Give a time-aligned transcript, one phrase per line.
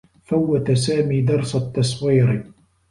[0.23, 2.45] فوّت سامي درس التّصوير.